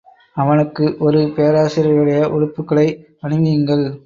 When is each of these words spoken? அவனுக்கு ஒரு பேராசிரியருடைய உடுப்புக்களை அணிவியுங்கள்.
அவனுக்கு 0.33 0.95
ஒரு 0.99 1.33
பேராசிரியருடைய 1.35 2.21
உடுப்புக்களை 2.35 2.87
அணிவியுங்கள். 3.23 3.85